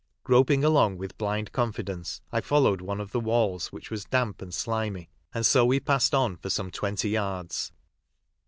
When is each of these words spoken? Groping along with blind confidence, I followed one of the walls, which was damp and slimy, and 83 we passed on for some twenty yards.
Groping 0.23 0.63
along 0.63 0.97
with 0.97 1.15
blind 1.19 1.51
confidence, 1.51 2.21
I 2.31 2.41
followed 2.41 2.81
one 2.81 2.99
of 2.99 3.11
the 3.11 3.19
walls, 3.19 3.67
which 3.71 3.91
was 3.91 4.05
damp 4.05 4.41
and 4.41 4.51
slimy, 4.51 5.11
and 5.31 5.45
83 5.45 5.61
we 5.65 5.79
passed 5.79 6.15
on 6.15 6.37
for 6.37 6.49
some 6.49 6.71
twenty 6.71 7.09
yards. 7.09 7.71